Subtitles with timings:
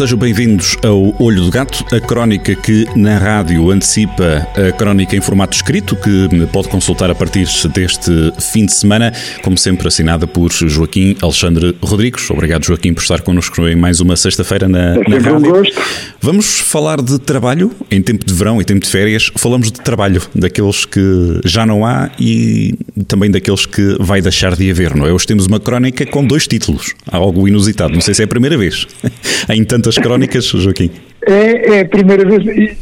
[0.00, 5.20] Sejam bem-vindos ao Olho do Gato, a crónica que na rádio antecipa a crónica em
[5.20, 8.10] formato escrito, que pode consultar a partir deste
[8.40, 9.12] fim de semana,
[9.42, 12.30] como sempre assinada por Joaquim Alexandre Rodrigues.
[12.30, 15.50] Obrigado, Joaquim, por estar connosco em mais uma sexta-feira na, é na rádio.
[15.52, 15.78] Gosto.
[16.18, 19.30] Vamos falar de trabalho em tempo de verão, em tempo de férias.
[19.36, 22.74] Falamos de trabalho, daqueles que já não há e
[23.06, 25.12] também daqueles que vai deixar de haver, não é?
[25.12, 27.92] Hoje temos uma crónica com dois títulos, algo inusitado.
[27.92, 28.86] Não sei se é a primeira vez
[29.50, 30.90] em tantas crónicas, Joaquim.
[31.26, 32.76] É, é a primeira vez e,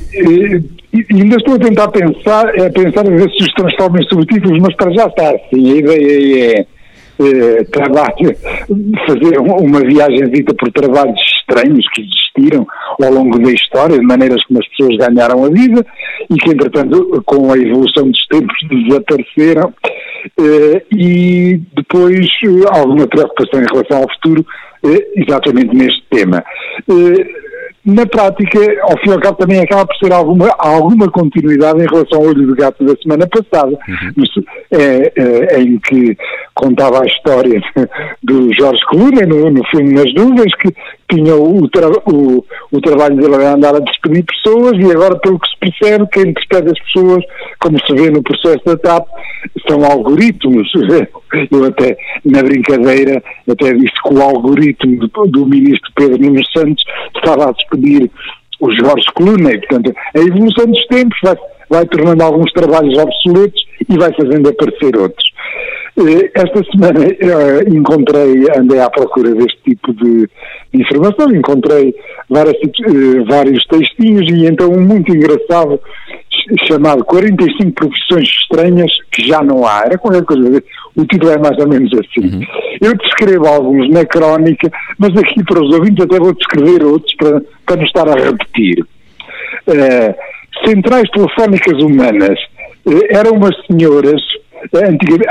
[0.93, 4.61] e, ainda estou a tentar pensar, é pensar a ver se os transformam em subtítulos,
[4.61, 5.73] mas para já está assim.
[5.73, 6.67] A ideia
[7.21, 8.37] é, é trabalho,
[9.07, 12.67] fazer uma viagem dita por trabalhos estranhos que existiram
[13.03, 15.85] ao longo da história, de maneiras como as pessoas ganharam a vida
[16.31, 19.75] e que, entretanto, com a evolução dos tempos desapareceram.
[20.93, 22.27] E depois
[22.71, 24.45] alguma preocupação em relação ao futuro,
[24.83, 26.45] exatamente neste tema
[27.89, 31.87] na prática, ao fim e ao cabo, também acaba por ser alguma, alguma continuidade em
[31.87, 34.45] relação ao olho do gato da semana passada, uhum.
[34.73, 36.15] é, é, em que
[36.55, 37.59] contava a história
[38.23, 40.75] do Jorge Clooney no, no filme Nas Nuvens, que
[41.11, 45.49] tinha o, tra o, o trabalho a andar a despedir pessoas e agora, pelo que
[45.49, 47.25] se percebe, quem despede as pessoas,
[47.61, 49.07] como se vê no processo da TAP,
[49.67, 50.71] são algoritmos.
[51.51, 56.83] Eu até, na brincadeira, até disse que o algoritmo do, do ministro Pedro Nunes Santos
[57.17, 58.11] estava a despedir
[58.61, 59.59] o Jorge Clooney.
[59.61, 61.37] Portanto, a evolução dos tempos vai,
[61.71, 65.29] vai tornando alguns trabalhos obsoletos e vai fazendo aparecer outros.
[66.35, 70.29] Esta semana uh, encontrei, andei à procura deste tipo de,
[70.73, 71.95] de informação, encontrei
[72.31, 75.81] várias, uh, vários textinhos e então um muito engraçado
[76.67, 79.83] chamado 45 profissões estranhas que já não há.
[79.87, 80.63] Era qualquer coisa,
[80.97, 82.37] o título é mais ou menos assim.
[82.37, 82.43] Uhum.
[82.81, 87.43] Eu descrevo alguns na crónica, mas aqui para os ouvintes até vou descrever outros para,
[87.67, 88.85] para não estar a repetir.
[89.67, 90.15] Uh,
[90.65, 92.39] centrais telefónicas humanas
[93.11, 94.23] eram umas senhoras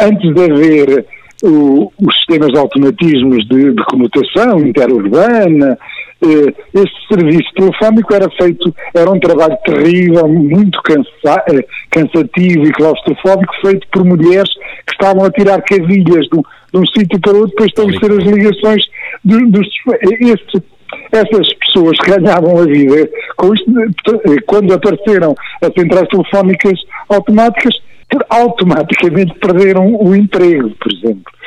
[0.01, 1.05] antes de haver
[1.43, 5.77] o, os sistemas de automatismos de, de comutação interurbana,
[6.21, 12.71] eh, esse serviço telefónico era feito, era um trabalho terrível, muito cansa, eh, cansativo e
[12.71, 14.49] claustrofóbico, feito por mulheres
[14.85, 16.41] que estavam a tirar cavilhas de um,
[16.73, 18.83] de um sítio para outro para estabelecer as ligações
[19.23, 19.51] dos.
[19.51, 19.67] dos
[20.19, 20.77] esse,
[21.11, 27.75] essas pessoas ganhavam a vida com isto, eh, quando apareceram as centrais telefónicas automáticas,
[28.29, 31.37] automaticamente perderam o emprego, por exemplo.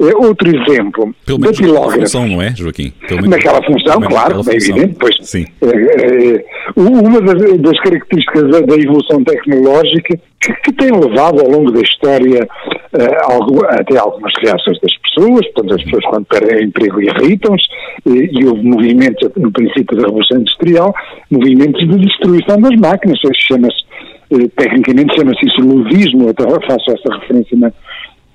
[0.00, 2.92] É outro exemplo, Pelo menos naquela função, não é, Joaquim?
[3.28, 5.44] naquela função, claro, é evidente, pois Sim.
[5.60, 6.44] É, é,
[6.76, 11.80] uma das, das características da, da, evolução tecnológica que, que, tem levado ao longo da
[11.80, 17.66] história uh, algo, até algumas reações das pessoas, portanto as pessoas quando perdem emprego irritam-se
[18.06, 20.94] e, e houve movimentos no princípio da Revolução Industrial,
[21.30, 23.84] movimentos de destruição das máquinas, chama-se
[24.30, 27.72] eh, tecnicamente chama-se isso ludismo, até faço essa referência na,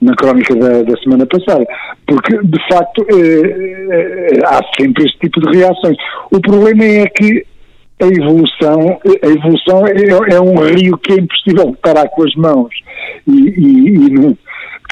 [0.01, 1.65] na crónica da, da, semana passada,
[2.07, 5.97] porque de facto eh, eh, há sempre este tipo de reações.
[6.31, 7.45] O problema é que
[8.01, 12.73] a evolução, a evolução é, é um rio que é impossível parar com as mãos
[13.27, 14.35] e, e, e não,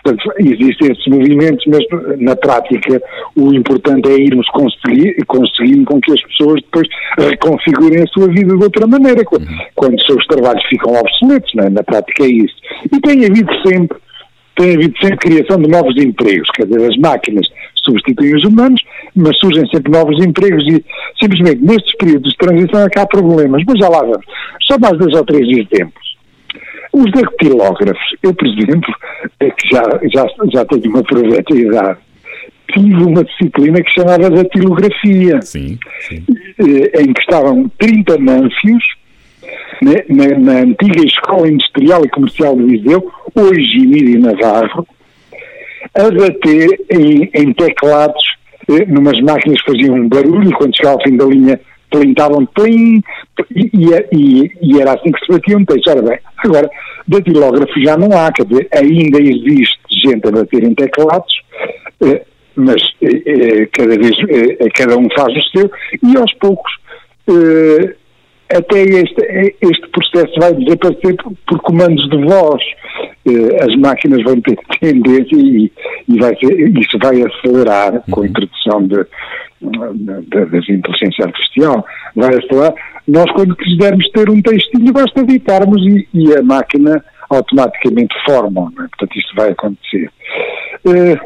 [0.09, 3.01] Portanto, existem esses movimentos, mas na prática
[3.35, 6.87] o importante é irmos conseguir, conseguindo com que as pessoas depois
[7.17, 9.57] reconfigurem a sua vida de outra maneira, quando, uhum.
[9.75, 11.69] quando os seus trabalhos ficam obsoletos, é?
[11.69, 12.55] na prática é isso.
[12.85, 13.97] E tem havido sempre,
[14.55, 17.47] tem havido sempre criação de novos empregos, quer dizer, as máquinas
[17.83, 18.81] substituem os humanos,
[19.15, 20.83] mas surgem sempre novos empregos e
[21.19, 24.25] simplesmente nestes períodos de transição é que há problemas, mas já lá vamos.
[24.63, 26.08] Só mais dois ou três exemplos.
[26.91, 28.94] Os dactilógrafos, eu, por exemplo,
[29.39, 32.00] é que já, já, já tenho uma proveta idade,
[32.73, 36.25] tive uma disciplina que se chamava datilografia, sim, sim.
[36.59, 38.83] Eh, em que estavam 30 mânfios
[39.81, 44.88] né, na, na, antiga Escola Industrial e Comercial de Viseu, hoje Emílio Navarro,
[45.95, 48.24] a bater em, em teclados,
[48.69, 51.59] eh, numas máquinas que faziam um barulho, quando chegava ao fim da linha
[51.89, 53.01] plintavam plim,
[53.56, 53.71] e,
[54.12, 55.94] e, e, era assim que se batiam textos.
[55.94, 56.69] Ora bem, agora,
[57.07, 61.33] datilógrafo já não há, quer dizer, ainda existe gente a bater em teclados,
[62.03, 62.21] eh,
[62.56, 64.15] mas eh, eh, cada vez
[64.75, 65.71] cada um faz o seu,
[66.03, 66.71] e aos poucos
[68.51, 72.63] até este, este processo vai desaparecer por, por comandos de voz.
[73.25, 75.71] eh, as máquinas vão ter tendência e,
[76.07, 78.01] e vai ser, isso vai acelerar uhum.
[78.09, 79.06] com a introdução de,
[79.61, 81.85] de, das inteligência artificial,
[82.15, 82.73] vai acelerar.
[83.07, 88.71] Nós, quando quisermos ter um textinho, basta editarmos e, e a máquina automaticamente forma.
[88.71, 88.88] É?
[88.88, 90.11] Portanto, isto vai acontecer.
[90.85, 91.19] Uh,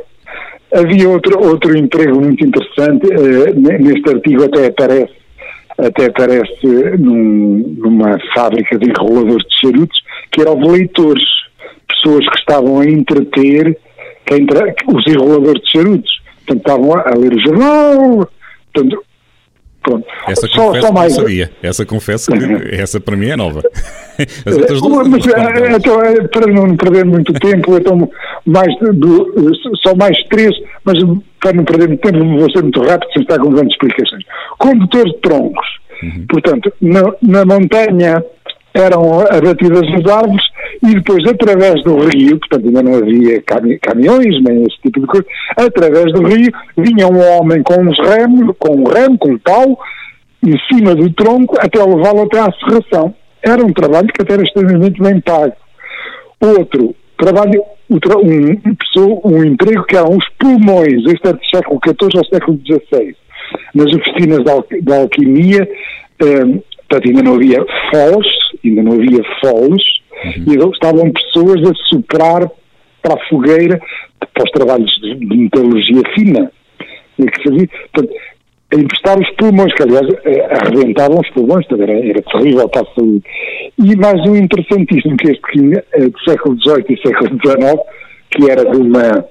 [0.76, 5.24] havia outro, outro emprego muito interessante, uh, neste artigo até aparece
[5.78, 6.68] até aparece
[7.00, 11.24] num, numa fábrica de enroladores de charutos, que eram leitores,
[11.88, 13.78] pessoas que estavam a entreter
[14.26, 14.46] quem
[14.88, 16.23] os enroladores de charutos.
[16.46, 18.30] Portanto, estavam a, ler o jornal,
[18.74, 19.04] portanto,
[19.84, 20.08] Pronto.
[20.30, 21.14] Essa só, confesso só mais...
[21.14, 21.52] sabia.
[21.62, 23.62] Essa confesso que essa para mim é nova.
[24.46, 28.10] As outras duas Mas, é, então, é, para não perder muito tempo, então
[28.46, 29.52] mais do,
[29.84, 30.56] só mais três,
[30.86, 30.98] mas
[31.42, 34.24] para não perder muito tempo, vou ser muito rápido, sem estar com grandes explicações.
[34.58, 35.68] Condutores de troncos.
[36.02, 36.26] Uhum.
[36.30, 38.24] Portanto, na, na montanha
[38.74, 40.44] eram abatidas as árvores
[40.86, 45.08] e depois, através do rio, portanto ainda não havia cami caminhões, nem esse tipo de
[45.08, 45.26] coisa,
[45.56, 49.80] através do rio vinha um homem com uns remos, com um remo, com um pau,
[50.46, 53.16] em cima do tronco, até levá-lo até à serração.
[53.42, 55.54] Era um trabalho que até era extremamente bem pago.
[56.42, 58.00] Outro, trabalho, um,
[59.24, 63.16] um emprego que eram os pulmões, este é do século XIV ao século XVI,
[63.74, 65.66] nas oficinas da, alquimia,
[66.22, 68.28] um, portanto ainda não havia foles,
[68.66, 69.94] ainda não havia foles,
[70.24, 70.68] uhum.
[70.68, 72.50] e estavam pessoas a soprar
[73.02, 73.80] para a fogueira
[74.34, 76.52] para os trabalhos de, de metalurgia fina.
[77.20, 78.14] E que fazia, portanto,
[78.74, 82.96] a emprestar os pulmões, que aliás eh, arrebentavam os pulmões, era, era terrível para a
[82.96, 83.24] saúde.
[83.78, 87.82] E mais um interessantíssimo, que este tinha, eh, do século XVIII e século XIX,
[88.32, 89.26] que era de uma.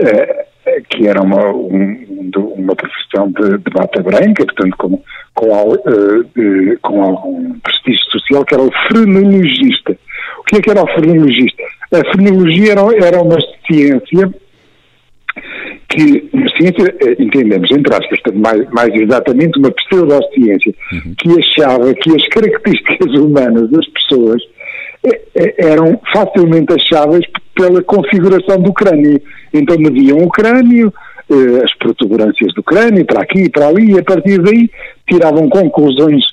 [0.00, 0.48] Uh,
[0.90, 5.02] que era uma, um, uma profissão de, de, bata branca, portanto, com,
[5.34, 9.96] com, uh, com algum prestígio social, que era o frenologista.
[10.48, 11.62] O que é que era o frenologista?
[11.92, 13.36] A frenologia era, era uma
[13.66, 14.32] ciência
[15.90, 21.14] que, uma ciência, eh, entendemos, entre aspas, mais, mais exatamente uma pseudociência, uhum.
[21.18, 24.42] que achava que as características humanas das pessoas
[25.04, 29.20] eh, eh, eram facilmente acháveis pela configuração do crânio.
[29.52, 30.90] Então mediam o crânio,
[31.62, 34.70] as protuberâncias do crânio, para aqui e para ali, e a partir daí
[35.06, 36.24] tiravam conclusões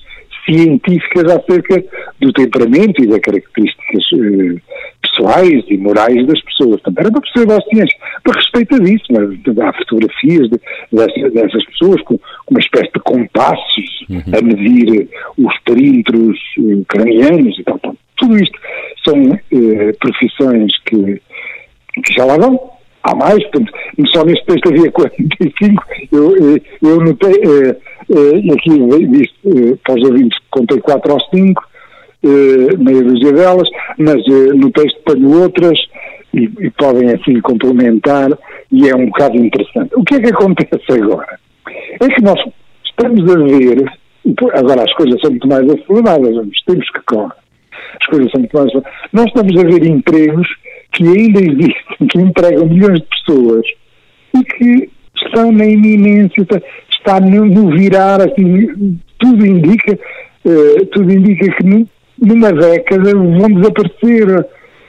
[0.46, 1.84] científicas acerca
[2.22, 4.62] do temperamento e das características eh,
[5.02, 6.82] pessoais e morais das pessoas.
[6.82, 9.20] Também era uma pseudociência, mas respeitadíssima.
[9.68, 10.60] Há fotografias de,
[10.92, 14.24] dessas, dessas, pessoas com, com, uma espécie de compassos uhum.
[14.38, 17.80] a medir os perímetros eh, cranianos e tal.
[18.18, 18.60] Tudo isto
[19.04, 19.16] são
[19.52, 21.22] eh, profissões que,
[22.04, 23.72] que já lá vão há mais, portanto,
[24.08, 27.34] só neste texto havia 45, eu, eh, eu notei,
[28.10, 31.64] eh, eh, aqui disse, eh, para os ouvintes, contei 4 ou 5,
[32.24, 33.70] eh, meia dúzia delas,
[34.00, 35.78] mas eh, no texto tenho outras
[36.34, 38.30] e, e, podem assim complementar
[38.72, 39.92] e é um bocado interessante.
[39.96, 41.40] O que é que acontece agora?
[42.02, 42.40] É que nós
[42.84, 43.92] estamos a ver,
[44.54, 47.32] agora as coisas são muito mais aceleradas, os tempos que correm,
[48.02, 48.74] as coisas são muito mais
[49.14, 50.48] nós estamos a ver empregos
[50.94, 53.66] que ainda existem, que empregam milhões de pessoas
[54.36, 54.90] e que
[55.24, 56.46] estão na iminência,
[57.06, 59.98] está no, no virar, assim, tudo indica,
[60.46, 61.88] uh, tudo indica que
[62.20, 64.40] numa década vão desaparecer,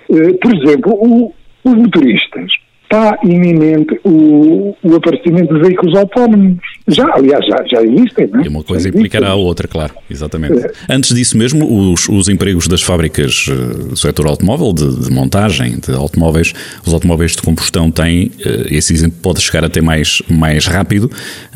[0.09, 1.35] uh, por exemplo, o,
[1.65, 2.51] os motoristas
[2.85, 6.59] está iminente o, o aparecimento de veículos autónomos.
[6.89, 8.45] Já, aliás, já, já existem, não é?
[8.45, 10.65] E uma coisa implicará a outra, claro, exatamente.
[10.65, 10.71] É.
[10.89, 15.79] Antes disso mesmo, os, os empregos das fábricas eh, do setor automóvel, de, de, montagem
[15.79, 16.53] de automóveis,
[16.87, 21.11] os automóveis de combustão têm, eh, esse exemplo pode chegar até mais, mais rápido,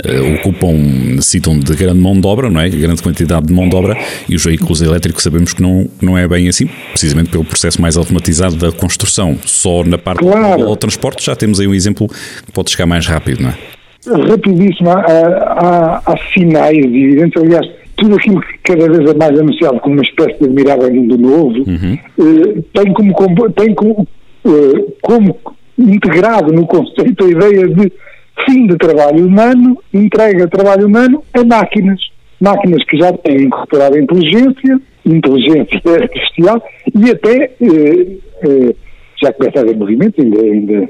[0.04, 2.68] uh, ocupam, necessitam de grande mão de obra, não é?
[2.68, 3.96] Grande quantidade de mão de obra,
[4.28, 7.96] e os veículos elétricos sabemos que não, não é bem assim, precisamente pelo processo mais
[7.96, 9.38] automatizado da construção.
[9.44, 10.66] Só na parte claro.
[10.66, 13.79] do transporte já temos aí um exemplo que pode chegar mais rápido, não é?
[14.06, 14.90] Rapidíssimo.
[14.90, 17.66] Há, há, há sinais evidentes, aliás,
[17.96, 21.58] tudo aquilo que cada vez é mais anunciado como uma espécie de admirável mundo novo,
[21.58, 21.98] uhum.
[22.18, 24.08] eh, tem como, tem como,
[24.46, 25.36] eh, como
[25.78, 27.92] integrado no conceito a ideia de
[28.46, 32.00] fim de trabalho humano, entrega de trabalho humano a máquinas.
[32.40, 36.62] Máquinas que já têm incorporado inteligência, inteligência artificial
[36.94, 38.74] e até eh, eh
[39.22, 40.88] já começa a haver movimentos, ainda, ainda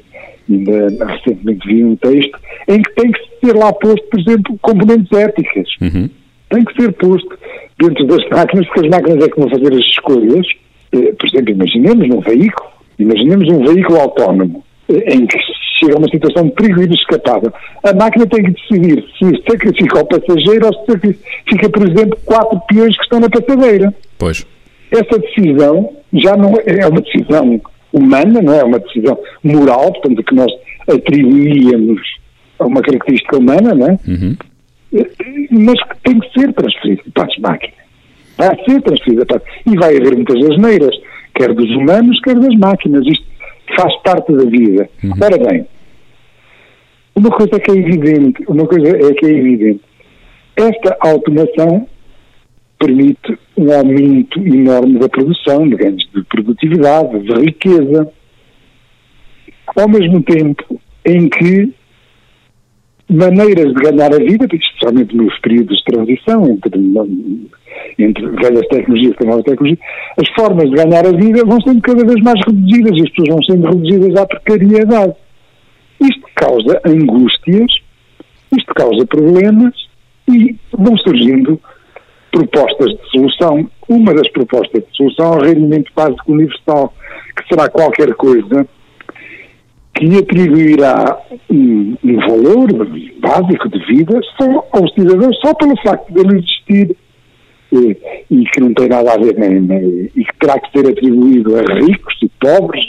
[0.51, 2.39] ainda recentemente vi um texto,
[2.69, 5.69] em que tem que ser lá posto, por exemplo, componentes éticas.
[5.81, 6.09] Uhum.
[6.51, 7.39] Tem que ser posto
[7.79, 10.47] dentro das máquinas, porque as máquinas é que vão fazer as escolhas.
[10.93, 15.39] Eh, por exemplo, imaginemos um veículo, imaginemos um veículo autónomo, eh, em que
[15.79, 17.53] chega a uma situação de perigo inescapável.
[17.83, 22.61] A máquina tem que decidir se sacrifica o passageiro ou se sacrifica, por exemplo, quatro
[22.69, 23.95] peões que estão na passadeira.
[24.19, 24.47] Pois.
[24.91, 27.61] Essa decisão já não é, é uma decisão
[27.93, 28.65] humana, não é?
[28.65, 30.53] Uma decisão moral, portanto, que nós
[30.89, 32.01] atribuíamos
[32.59, 33.99] a uma característica humana, não é?
[34.07, 34.37] Uhum.
[35.51, 37.81] Mas que tem que ser transferida para as máquinas.
[38.37, 39.43] Vai ser transferida para.
[39.67, 40.97] E vai haver muitas asneiras,
[41.35, 43.07] quer dos humanos, quer das máquinas.
[43.07, 43.27] Isto
[43.77, 44.89] faz parte da vida.
[45.05, 45.13] Uhum.
[45.21, 45.67] Ora bem,
[47.15, 49.81] uma coisa que é evidente, uma coisa é que é evidente.
[50.57, 51.87] Esta automação
[52.81, 58.11] permite um aumento enorme da produção, de ganhos de produtividade, de riqueza,
[59.77, 61.73] ao mesmo tempo em que
[63.09, 66.81] maneiras de ganhar a vida, especialmente nos períodos de transição entre,
[67.99, 69.81] entre velhas tecnologias e novas tecnologias,
[70.17, 73.29] as formas de ganhar a vida vão sendo cada vez mais reduzidas e as pessoas
[73.29, 75.15] vão sendo reduzidas à precariedade.
[76.01, 77.73] Isto causa angústias,
[78.57, 79.75] isto causa problemas
[80.29, 81.61] e vão surgindo
[82.31, 83.71] propostas de solução.
[83.89, 86.95] Uma das propostas de solução é o rendimento básico universal,
[87.37, 88.67] que será qualquer coisa
[89.95, 91.19] que atribuirá
[91.51, 92.69] um, um, valor
[93.21, 96.97] básico de vida só aos cidadãos, só pelo facto de ele existir
[97.73, 97.97] e,
[98.31, 101.57] e que não tem nada a ver nem, nem, e que terá que ser atribuído
[101.57, 102.85] a ricos e pobres,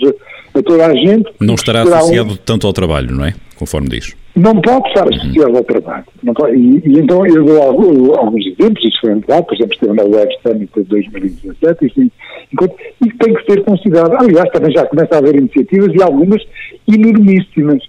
[0.54, 1.30] a toda a gente.
[1.40, 2.38] Não estará associado um...
[2.38, 3.34] tanto ao trabalho, não é?
[3.58, 4.16] Conforme diz.
[4.36, 6.06] Não pode estar associado ao trabalho.
[6.36, 9.94] Pode, e, e, então eu dou alguns, alguns exemplos, isso foi verdade, por exemplo, esteve
[9.94, 12.12] na Web Summit de 2017, isso,
[12.54, 14.14] enquanto, isso tem que ser considerado.
[14.16, 16.42] Aliás, também já começa a haver iniciativas e algumas
[16.88, 17.84] enormíssimas.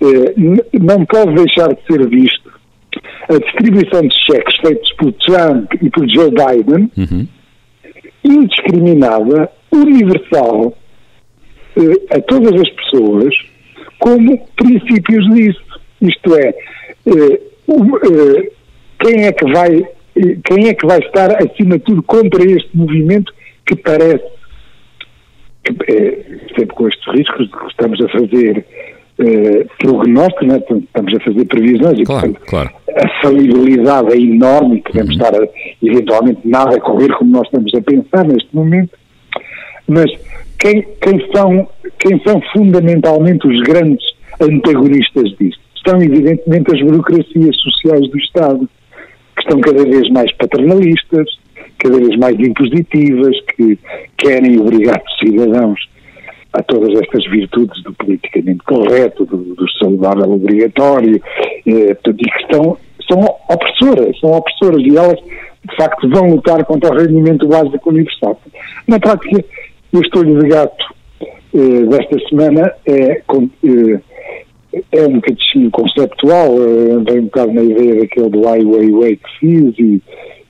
[0.00, 2.52] Eh, não pode deixar de ser visto
[3.28, 7.26] a distribuição de cheques feitos por Trump e por Joe Biden, uhum.
[8.24, 10.76] indiscriminada, universal,
[11.76, 13.34] eh, a todas as pessoas,
[13.98, 15.67] como princípios disso.
[16.00, 16.48] Isto é,
[17.06, 18.50] eh, eh,
[19.00, 19.88] quem é que vai
[20.44, 23.32] quem é que vai estar acima de tudo contra este movimento
[23.64, 24.24] que parece
[25.62, 28.64] que, sempre com estes riscos que estamos a fazer
[29.18, 30.58] eh, prognóstico, né?
[30.58, 32.70] estamos a fazer previsões e, claro, portanto, claro.
[32.96, 35.22] a falibilidade é enorme e podemos uhum.
[35.22, 35.48] estar a,
[35.82, 38.96] eventualmente nada a correr como nós estamos a pensar neste momento,
[39.86, 40.10] mas
[40.58, 44.04] quem, quem, são, quem são fundamentalmente os grandes
[44.40, 45.67] antagonistas disto?
[45.86, 48.68] São evidentemente as burocracias sociais do Estado,
[49.36, 51.38] que estão cada vez mais paternalistas,
[51.78, 53.78] cada vez mais impositivas, que
[54.16, 55.88] querem obrigar os cidadãos
[56.52, 61.20] a todas estas virtudes do politicamente correto, do, do saudável obrigatório,
[61.66, 62.76] eh, e que estão,
[63.08, 68.40] são opressoras, são opressoras e elas, de facto, vão lutar contra o rendimento básico universal.
[68.86, 69.44] Na prática,
[69.92, 70.84] o estolho de gato
[71.54, 74.00] eh, desta semana é, eh,
[74.72, 79.38] é um bocadinho conceptual, eh, vem um bocado na ideia daquele do Ai Weiwei que
[79.40, 80.02] fiz e,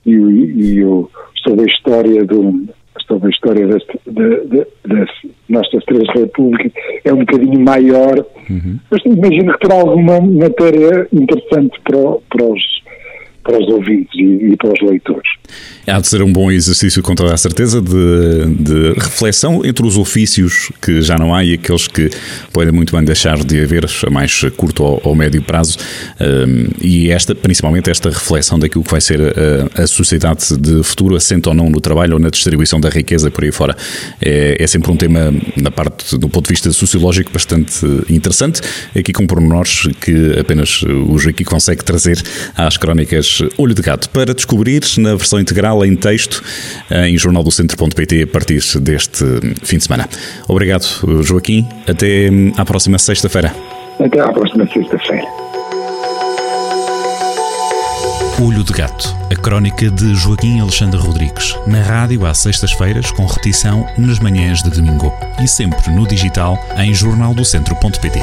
[0.05, 1.09] e, e o,
[1.43, 2.67] sobre a história do
[3.07, 5.09] sobre a história das, de, das
[5.49, 6.71] nossas três repúblicas
[7.03, 8.77] é um bocadinho maior, uhum.
[8.91, 11.99] mas imagino que terá alguma matéria interessante para,
[12.29, 12.61] para os
[13.43, 15.29] para os ouvintes e, para os leitores.
[15.87, 19.97] Há de ser um bom exercício, com toda a certeza, de, de, reflexão entre os
[19.97, 22.09] ofícios que já não há e aqueles que
[22.53, 25.77] podem muito bem deixar de haver a mais curto ou, ou médio prazo.
[26.19, 31.15] Um, e esta, principalmente esta reflexão daquilo que vai ser a, a, sociedade de futuro,
[31.15, 33.75] assente ou não no trabalho ou na distribuição da riqueza por aí fora.
[34.21, 38.61] É, é sempre um tema, na parte do ponto de vista sociológico, bastante interessante.
[38.95, 42.21] Aqui com pormenores que apenas o Joaquim consegue trazer
[42.55, 46.43] às crónicas Olho de Gato para descobrir na versão integral em texto
[46.91, 49.23] em jornaldocentro.pt a partir deste
[49.63, 50.07] fim de semana.
[50.47, 50.85] Obrigado,
[51.23, 51.67] Joaquim.
[51.87, 53.53] Até à próxima sexta-feira.
[53.99, 55.27] Até à próxima sexta-feira.
[58.41, 63.85] Olho de Gato, a crónica de Joaquim Alexandre Rodrigues, na rádio às sextas-feiras, com repetição
[63.97, 68.19] nas manhãs de domingo e sempre no digital em jornaldocentro.pt.